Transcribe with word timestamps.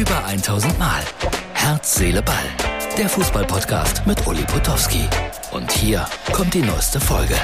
Über 0.00 0.24
1000 0.24 0.78
Mal. 0.78 1.02
Herz, 1.52 1.96
Seele, 1.96 2.22
Ball. 2.22 2.34
Der 2.96 3.06
Fußballpodcast 3.06 4.06
mit 4.06 4.26
Uli 4.26 4.42
Potowski. 4.44 5.04
Und 5.52 5.70
hier 5.70 6.06
kommt 6.32 6.54
die 6.54 6.62
neueste 6.62 6.98
Folge. 6.98 7.34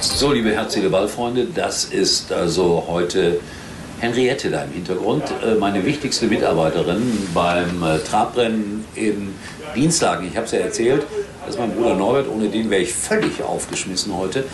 So, 0.00 0.32
liebe 0.32 0.50
Herz, 0.52 0.72
Seele, 0.72 0.88
Ball-Freunde, 0.88 1.46
das 1.54 1.84
ist 1.84 2.32
also 2.32 2.84
heute 2.88 3.38
Henriette 4.00 4.50
da 4.50 4.64
im 4.64 4.72
Hintergrund, 4.72 5.24
äh, 5.44 5.56
meine 5.56 5.84
wichtigste 5.84 6.26
Mitarbeiterin 6.26 7.28
beim 7.34 7.82
äh, 7.82 7.98
Trabrennen 7.98 8.86
in 8.94 9.34
Dienstlagen. 9.74 10.26
Ich 10.26 10.36
habe 10.38 10.46
es 10.46 10.52
ja 10.52 10.60
erzählt, 10.60 11.02
das 11.44 11.56
ist 11.56 11.60
mein 11.60 11.74
Bruder 11.74 11.96
Norbert, 11.96 12.30
ohne 12.30 12.48
den 12.48 12.70
wäre 12.70 12.80
ich 12.80 12.94
völlig 12.94 13.42
aufgeschmissen 13.42 14.16
heute 14.16 14.44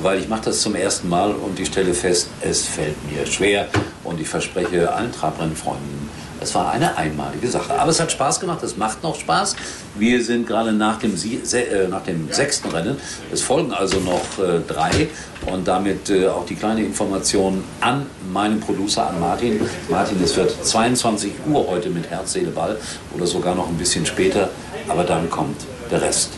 weil 0.00 0.18
ich 0.18 0.28
mache 0.28 0.46
das 0.46 0.60
zum 0.60 0.74
ersten 0.74 1.08
Mal 1.08 1.32
und 1.32 1.60
ich 1.60 1.68
stelle 1.68 1.92
fest, 1.92 2.28
es 2.40 2.66
fällt 2.66 2.96
mir 3.10 3.26
schwer 3.26 3.68
und 4.04 4.20
ich 4.20 4.28
verspreche 4.28 4.92
allen 4.92 5.12
Trabrennfreunden, 5.12 6.08
es 6.42 6.54
war 6.54 6.70
eine 6.70 6.96
einmalige 6.96 7.48
Sache. 7.48 7.78
Aber 7.78 7.90
es 7.90 8.00
hat 8.00 8.10
Spaß 8.12 8.40
gemacht, 8.40 8.62
es 8.62 8.76
macht 8.76 9.02
noch 9.02 9.18
Spaß. 9.18 9.56
Wir 9.94 10.22
sind 10.22 10.46
gerade 10.46 10.72
nach 10.72 10.98
dem, 10.98 11.14
äh, 11.14 11.88
nach 11.88 12.02
dem 12.02 12.30
sechsten 12.32 12.68
Rennen. 12.68 12.96
Es 13.32 13.42
folgen 13.42 13.72
also 13.72 14.00
noch 14.00 14.44
äh, 14.44 14.60
drei 14.66 15.08
und 15.46 15.66
damit 15.66 16.10
äh, 16.10 16.28
auch 16.28 16.44
die 16.44 16.56
kleine 16.56 16.82
Information 16.84 17.64
an 17.80 18.06
meinen 18.32 18.60
Producer, 18.60 19.08
an 19.08 19.20
Martin. 19.20 19.60
Martin, 19.88 20.22
es 20.22 20.36
wird 20.36 20.52
22 20.64 21.32
Uhr 21.46 21.66
heute 21.68 21.90
mit 21.90 22.10
Herz, 22.10 22.32
Seele, 22.32 22.50
Ball 22.50 22.76
oder 23.14 23.26
sogar 23.26 23.54
noch 23.54 23.68
ein 23.68 23.76
bisschen 23.76 24.04
später. 24.04 24.50
Aber 24.88 25.04
dann 25.04 25.30
kommt 25.30 25.60
der 25.90 26.02
Rest 26.02 26.30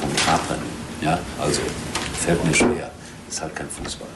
vom 0.00 0.14
Trabrennen. 0.16 0.76
Ja, 1.00 1.18
also 1.40 1.60
fällt 2.20 2.44
mir 2.44 2.54
schwer. 2.54 2.90
Ist 3.28 3.40
halt 3.40 3.54
kein 3.54 3.68
Fußball. 3.68 4.08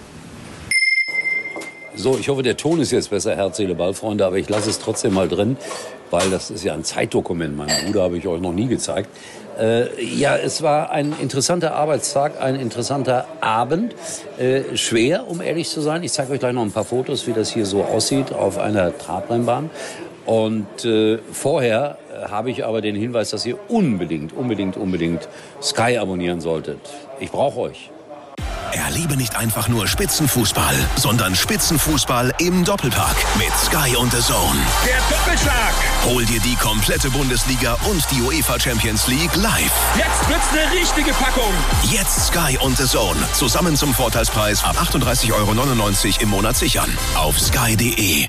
So, 2.01 2.17
ich 2.19 2.31
hoffe, 2.31 2.43
der 2.43 2.57
Ton 2.57 2.81
ist 2.81 2.93
jetzt 2.93 3.11
besser, 3.11 3.37
Herz, 3.37 3.59
Seele, 3.59 3.75
Ball, 3.75 3.93
Freunde, 3.93 4.25
aber 4.25 4.37
ich 4.37 4.49
lasse 4.49 4.71
es 4.71 4.79
trotzdem 4.79 5.13
mal 5.13 5.29
drin, 5.29 5.59
weil 6.11 6.31
das 6.31 6.51
ist 6.51 6.65
ja 6.65 6.73
ein 6.73 6.83
Zeitdokument. 6.83 7.55
Mein 7.55 7.69
Bruder 7.85 8.05
habe 8.05 8.17
ich 8.17 8.27
euch 8.27 8.41
noch 8.41 8.55
nie 8.55 8.69
gezeigt. 8.69 9.11
Äh, 9.61 10.03
ja, 10.03 10.35
es 10.35 10.63
war 10.63 10.91
ein 10.91 11.15
interessanter 11.21 11.75
Arbeitstag, 11.75 12.41
ein 12.41 12.57
interessanter 12.57 13.27
Abend. 13.43 13.95
Äh, 14.39 14.77
schwer, 14.79 15.29
um 15.29 15.43
ehrlich 15.43 15.69
zu 15.69 15.83
sein. 15.83 16.03
Ich 16.03 16.13
zeige 16.13 16.33
euch 16.33 16.41
gleich 16.41 16.55
noch 16.55 16.63
ein 16.63 16.73
paar 16.73 16.85
Fotos, 16.85 17.27
wie 17.27 17.35
das 17.35 17.53
hier 17.53 17.67
so 17.67 17.85
aussieht 17.85 18.33
auf 18.33 18.59
einer 18.59 18.97
Trabrennbahn. 18.97 19.69
Und 20.25 20.85
äh, 20.87 21.19
vorher 21.33 21.99
äh, 22.15 22.29
habe 22.29 22.51
ich 22.51 22.65
aber 22.65 22.81
den 22.81 22.97
Hinweis, 22.97 23.29
dass 23.29 23.45
ihr 23.45 23.59
unbedingt, 23.69 24.33
unbedingt, 24.33 24.79
unbedingt 24.79 25.29
Sky 25.61 25.99
abonnieren 25.99 26.41
solltet. 26.41 26.81
Ich 27.19 27.31
brauche 27.31 27.61
euch. 27.61 27.91
Erlebe 28.73 29.17
nicht 29.17 29.37
einfach 29.37 29.69
nur 29.69 29.87
Spitzenfußball, 29.87 30.75
sondern 30.97 31.35
Spitzenfußball 31.35 32.33
im 32.39 32.65
Doppelpack 32.65 33.17
mit 33.37 33.53
Sky 33.57 33.97
und 33.97 34.13
The 34.13 34.21
Zone. 34.21 34.59
Der 34.87 34.99
Doppelschlag! 35.17 35.75
Hol 36.05 36.25
dir 36.25 36.41
die 36.41 36.57
komplette 36.57 37.11
Bundesliga 37.11 37.77
und 37.91 38.05
die 38.11 38.23
UEFA 38.23 38.59
Champions 38.59 39.07
League 39.09 39.35
live. 39.37 39.73
Jetzt 39.97 40.29
wird's 40.29 40.49
eine 40.53 40.73
richtige 40.73 41.13
Packung. 41.13 41.53
Jetzt 41.91 42.29
Sky 42.29 42.59
und 42.61 42.77
The 42.77 42.87
Zone. 42.87 43.19
Zusammen 43.33 43.77
zum 43.77 43.95
Vorteilspreis 43.95 44.65
ab 44.65 44.77
38,99 44.81 45.33
Euro 45.35 46.23
im 46.23 46.29
Monat 46.29 46.57
sichern. 46.57 46.97
Auf 47.15 47.39
sky.de. 47.39 48.29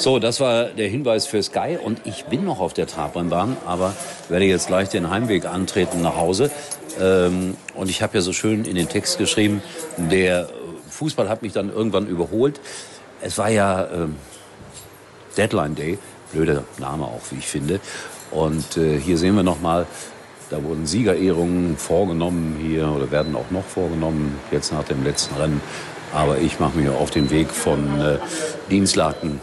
So, 0.00 0.18
das 0.18 0.40
war 0.40 0.64
der 0.64 0.88
Hinweis 0.88 1.26
für 1.26 1.42
Sky 1.42 1.76
und 1.76 2.06
ich 2.06 2.24
bin 2.24 2.46
noch 2.46 2.58
auf 2.58 2.72
der 2.72 2.86
Trabrennbahn, 2.86 3.58
aber 3.66 3.94
werde 4.30 4.46
jetzt 4.46 4.68
gleich 4.68 4.88
den 4.88 5.10
Heimweg 5.10 5.44
antreten 5.44 6.00
nach 6.00 6.16
Hause. 6.16 6.50
Ähm, 6.98 7.54
und 7.74 7.90
ich 7.90 8.00
habe 8.00 8.16
ja 8.16 8.22
so 8.22 8.32
schön 8.32 8.64
in 8.64 8.76
den 8.76 8.88
Text 8.88 9.18
geschrieben, 9.18 9.62
der 9.98 10.48
Fußball 10.88 11.28
hat 11.28 11.42
mich 11.42 11.52
dann 11.52 11.70
irgendwann 11.70 12.06
überholt. 12.06 12.62
Es 13.20 13.36
war 13.36 13.50
ja 13.50 13.88
ähm, 13.92 14.16
Deadline 15.36 15.74
Day, 15.74 15.98
blöder 16.32 16.64
Name 16.78 17.04
auch, 17.04 17.20
wie 17.30 17.36
ich 17.36 17.46
finde. 17.46 17.78
Und 18.30 18.78
äh, 18.78 18.98
hier 18.98 19.18
sehen 19.18 19.36
wir 19.36 19.42
nochmal, 19.42 19.84
da 20.48 20.64
wurden 20.64 20.86
Siegerehrungen 20.86 21.76
vorgenommen 21.76 22.56
hier 22.58 22.88
oder 22.88 23.10
werden 23.10 23.36
auch 23.36 23.50
noch 23.50 23.66
vorgenommen, 23.66 24.38
jetzt 24.50 24.72
nach 24.72 24.84
dem 24.84 25.04
letzten 25.04 25.34
Rennen. 25.34 25.60
Aber 26.14 26.38
ich 26.38 26.58
mache 26.58 26.78
mich 26.78 26.88
auf 26.88 27.10
den 27.10 27.30
Weg 27.30 27.50
von 27.50 28.00
äh, 28.00 28.16
Dienstlaken 28.70 29.42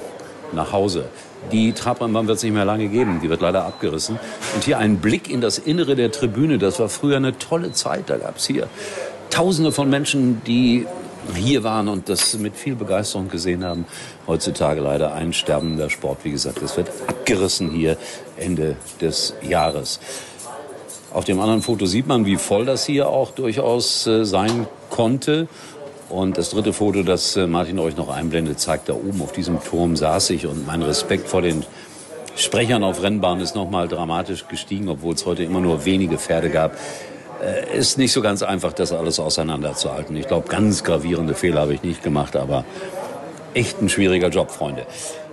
nach 0.53 0.71
Hause. 0.71 1.05
Die 1.51 1.73
Trabrennbahn 1.73 2.27
wird 2.27 2.37
es 2.37 2.43
nicht 2.43 2.53
mehr 2.53 2.65
lange 2.65 2.87
geben, 2.87 3.19
die 3.21 3.29
wird 3.29 3.41
leider 3.41 3.65
abgerissen. 3.65 4.19
Und 4.55 4.63
hier 4.63 4.79
ein 4.79 4.97
Blick 4.97 5.29
in 5.29 5.41
das 5.41 5.57
Innere 5.57 5.95
der 5.95 6.11
Tribüne, 6.11 6.57
das 6.57 6.79
war 6.79 6.89
früher 6.89 7.17
eine 7.17 7.37
tolle 7.37 7.71
Zeit. 7.71 8.09
Da 8.09 8.17
gab 8.17 8.37
es 8.37 8.47
hier 8.47 8.67
Tausende 9.29 9.71
von 9.71 9.89
Menschen, 9.89 10.41
die 10.45 10.87
hier 11.35 11.63
waren 11.63 11.89
und 11.89 12.09
das 12.09 12.37
mit 12.37 12.55
viel 12.55 12.75
Begeisterung 12.75 13.29
gesehen 13.29 13.63
haben. 13.63 13.85
Heutzutage 14.25 14.81
leider 14.81 15.13
ein 15.13 15.33
sterbender 15.33 15.89
Sport. 15.89 16.19
Wie 16.23 16.31
gesagt, 16.31 16.61
es 16.61 16.77
wird 16.77 16.89
abgerissen 17.07 17.69
hier 17.69 17.97
Ende 18.37 18.77
des 19.01 19.33
Jahres. 19.47 19.99
Auf 21.13 21.25
dem 21.25 21.39
anderen 21.39 21.61
Foto 21.61 21.85
sieht 21.85 22.07
man, 22.07 22.25
wie 22.25 22.37
voll 22.37 22.65
das 22.65 22.85
hier 22.85 23.09
auch 23.09 23.31
durchaus 23.31 24.07
äh, 24.07 24.25
sein 24.25 24.67
konnte. 24.89 25.47
Und 26.09 26.37
das 26.37 26.51
dritte 26.51 26.71
Foto, 26.71 27.03
das 27.03 27.35
äh, 27.35 27.47
Martin 27.47 27.79
euch 27.79 27.97
noch 27.97 28.09
einblendet, 28.09 28.59
zeigt 28.59 28.87
da 28.87 28.93
oben 28.93 29.21
auf 29.21 29.33
diesem 29.33 29.61
Turm 29.61 29.95
saß 29.97 30.29
ich 30.29 30.47
und 30.47 30.65
mein 30.65 30.81
Respekt 30.81 31.27
vor 31.27 31.41
den 31.41 31.65
Sprechern 32.35 32.83
auf 32.83 33.01
Rennbahn 33.01 33.41
ist 33.41 33.55
nochmal 33.55 33.87
dramatisch 33.87 34.47
gestiegen, 34.47 34.89
obwohl 34.89 35.15
es 35.15 35.25
heute 35.25 35.43
immer 35.43 35.59
nur 35.59 35.85
wenige 35.85 36.17
Pferde 36.17 36.49
gab. 36.49 36.77
Äh, 37.43 37.77
ist 37.77 37.97
nicht 37.97 38.13
so 38.13 38.21
ganz 38.21 38.41
einfach, 38.41 38.73
das 38.73 38.93
alles 38.93 39.19
auseinanderzuhalten. 39.19 40.15
Ich 40.15 40.27
glaube, 40.27 40.47
ganz 40.47 40.83
gravierende 40.83 41.33
Fehler 41.33 41.61
habe 41.61 41.73
ich 41.73 41.83
nicht 41.83 42.03
gemacht, 42.03 42.35
aber 42.35 42.63
echt 43.53 43.81
ein 43.81 43.89
schwieriger 43.89 44.29
Job, 44.29 44.51
Freunde. 44.51 44.85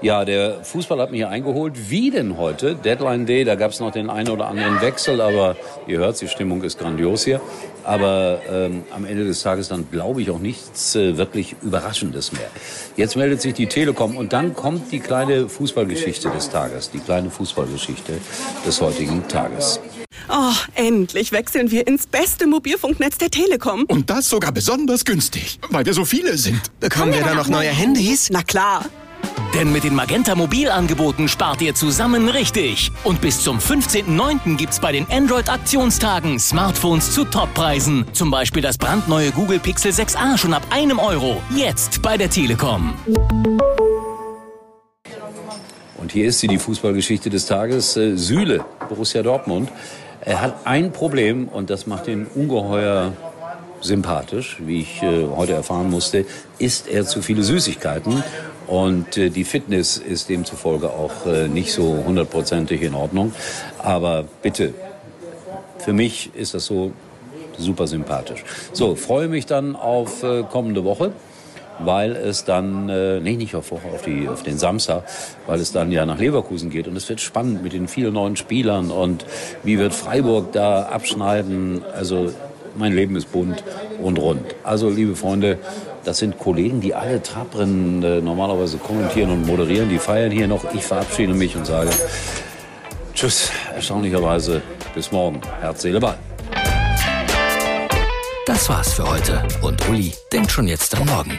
Ja, 0.02 0.24
der 0.24 0.62
Fußball 0.64 1.00
hat 1.00 1.10
mich 1.10 1.20
hier 1.20 1.30
eingeholt. 1.30 1.90
Wie 1.90 2.10
denn 2.10 2.36
heute? 2.36 2.74
Deadline 2.74 3.24
Day, 3.24 3.44
da 3.44 3.54
gab 3.54 3.70
es 3.70 3.80
noch 3.80 3.90
den 3.90 4.10
einen 4.10 4.28
oder 4.28 4.48
anderen 4.48 4.80
Wechsel, 4.82 5.20
aber 5.20 5.56
ihr 5.86 5.98
hört, 5.98 6.20
die 6.20 6.28
Stimmung 6.28 6.62
ist 6.62 6.78
grandios 6.78 7.24
hier. 7.24 7.40
Aber 7.84 8.40
ähm, 8.50 8.84
am 8.94 9.06
Ende 9.06 9.24
des 9.24 9.42
Tages 9.42 9.68
dann 9.68 9.88
glaube 9.90 10.20
ich 10.20 10.30
auch 10.30 10.38
nichts 10.38 10.94
äh, 10.94 11.16
wirklich 11.16 11.56
Überraschendes 11.62 12.32
mehr. 12.32 12.50
Jetzt 12.96 13.16
meldet 13.16 13.40
sich 13.40 13.54
die 13.54 13.66
Telekom 13.66 14.16
und 14.16 14.32
dann 14.32 14.54
kommt 14.54 14.92
die 14.92 15.00
kleine 15.00 15.48
Fußballgeschichte 15.48 16.28
des 16.30 16.50
Tages, 16.50 16.90
die 16.90 16.98
kleine 16.98 17.30
Fußballgeschichte 17.30 18.12
des 18.66 18.80
heutigen 18.80 19.26
Tages. 19.28 19.80
Oh, 20.28 20.52
endlich 20.74 21.32
wechseln 21.32 21.70
wir 21.70 21.86
ins 21.86 22.06
beste 22.06 22.46
Mobilfunknetz 22.46 23.18
der 23.18 23.30
Telekom. 23.30 23.84
Und 23.88 24.10
das 24.10 24.28
sogar 24.28 24.52
besonders 24.52 25.04
günstig, 25.04 25.58
weil 25.70 25.84
wir 25.84 25.94
so 25.94 26.04
viele 26.04 26.38
sind. 26.38 26.60
Bekommen 26.80 27.12
wir 27.12 27.22
da 27.22 27.34
noch 27.34 27.48
neue 27.48 27.68
Handys? 27.68 28.30
Na 28.30 28.42
klar. 28.42 28.84
Denn 29.54 29.70
mit 29.70 29.84
den 29.84 29.94
Magenta 29.94 30.34
Mobilangeboten 30.34 31.28
spart 31.28 31.62
ihr 31.62 31.74
zusammen 31.74 32.28
richtig. 32.28 32.90
Und 33.04 33.20
bis 33.20 33.40
zum 33.40 33.58
15.09. 33.58 34.56
gibt's 34.56 34.80
bei 34.80 34.90
den 34.90 35.06
Android-Aktionstagen 35.10 36.40
Smartphones 36.40 37.12
zu 37.12 37.24
Toppreisen. 37.24 38.04
Zum 38.12 38.30
Beispiel 38.30 38.62
das 38.62 38.78
brandneue 38.78 39.30
Google 39.30 39.60
Pixel 39.60 39.92
6a 39.92 40.38
schon 40.38 40.54
ab 40.54 40.66
einem 40.70 40.98
Euro. 40.98 41.40
Jetzt 41.54 42.02
bei 42.02 42.16
der 42.16 42.30
Telekom. 42.30 42.94
Und 45.98 46.12
hier 46.12 46.26
ist 46.26 46.40
sie, 46.40 46.48
die 46.48 46.58
Fußballgeschichte 46.58 47.30
des 47.30 47.46
Tages. 47.46 47.96
Äh, 47.96 48.16
Süle, 48.16 48.64
Borussia 48.88 49.22
Dortmund. 49.22 49.70
Er 50.24 50.40
hat 50.40 50.66
ein 50.66 50.90
Problem 50.92 51.48
und 51.48 51.68
das 51.68 51.86
macht 51.86 52.08
ihn 52.08 52.26
ungeheuer 52.34 53.12
sympathisch, 53.82 54.56
wie 54.60 54.80
ich 54.80 55.02
äh, 55.02 55.26
heute 55.36 55.52
erfahren 55.52 55.90
musste, 55.90 56.24
isst 56.58 56.88
er 56.88 57.04
zu 57.04 57.20
viele 57.20 57.42
Süßigkeiten 57.42 58.22
und 58.66 59.18
äh, 59.18 59.28
die 59.28 59.44
Fitness 59.44 59.98
ist 59.98 60.30
demzufolge 60.30 60.88
auch 60.88 61.26
äh, 61.26 61.48
nicht 61.48 61.72
so 61.72 62.02
hundertprozentig 62.06 62.80
in 62.80 62.94
Ordnung. 62.94 63.34
Aber 63.78 64.24
bitte, 64.40 64.72
für 65.78 65.92
mich 65.92 66.34
ist 66.34 66.54
das 66.54 66.64
so 66.64 66.92
super 67.58 67.86
sympathisch. 67.86 68.42
So, 68.72 68.94
freue 68.94 69.28
mich 69.28 69.44
dann 69.44 69.76
auf 69.76 70.22
äh, 70.22 70.42
kommende 70.44 70.84
Woche 70.84 71.12
weil 71.80 72.12
es 72.16 72.44
dann, 72.44 72.88
äh, 72.88 73.20
nee, 73.20 73.36
nicht 73.36 73.54
auf, 73.54 73.72
auf, 73.72 74.02
die, 74.04 74.28
auf 74.28 74.42
den 74.42 74.58
Samstag, 74.58 75.04
weil 75.46 75.60
es 75.60 75.72
dann 75.72 75.90
ja 75.92 76.06
nach 76.06 76.18
Leverkusen 76.18 76.70
geht. 76.70 76.88
Und 76.88 76.96
es 76.96 77.08
wird 77.08 77.20
spannend 77.20 77.62
mit 77.62 77.72
den 77.72 77.88
vielen 77.88 78.14
neuen 78.14 78.36
Spielern 78.36 78.90
und 78.90 79.24
wie 79.62 79.78
wird 79.78 79.92
Freiburg 79.92 80.52
da 80.52 80.82
abschneiden. 80.82 81.82
Also 81.94 82.30
mein 82.76 82.92
Leben 82.92 83.16
ist 83.16 83.30
bunt 83.32 83.62
und 84.02 84.18
rund. 84.18 84.54
Also, 84.62 84.90
liebe 84.90 85.16
Freunde, 85.16 85.58
das 86.04 86.18
sind 86.18 86.38
Kollegen, 86.38 86.80
die 86.80 86.94
alle 86.94 87.22
Trabrennen 87.22 88.02
äh, 88.02 88.20
normalerweise 88.20 88.78
kommentieren 88.78 89.30
und 89.30 89.46
moderieren. 89.46 89.88
Die 89.88 89.98
feiern 89.98 90.30
hier 90.30 90.48
noch. 90.48 90.74
Ich 90.74 90.82
verabschiede 90.82 91.34
mich 91.34 91.56
und 91.56 91.66
sage 91.66 91.90
Tschüss. 93.14 93.50
Erstaunlicherweise 93.74 94.60
bis 94.94 95.12
morgen. 95.12 95.40
Herz, 95.60 95.82
Seele, 95.82 96.00
Ball. 96.00 96.18
Das 98.46 98.68
war's 98.68 98.92
für 98.92 99.08
heute. 99.08 99.42
Und 99.62 99.88
Uli 99.88 100.12
denkt 100.32 100.50
schon 100.50 100.68
jetzt 100.68 100.94
am 100.96 101.06
Morgen. 101.06 101.38